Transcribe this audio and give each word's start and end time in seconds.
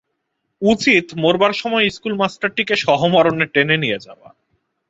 উচিত, 0.61 1.05
মরবার 1.17 1.53
সময়ে 1.53 1.85
ইস্কুল-মাস্টারটিকে 1.85 2.75
সহমরণে 2.75 3.45
টেনে 3.45 3.77
নিয়ে 3.77 3.99
যাওয়া। 3.99 4.29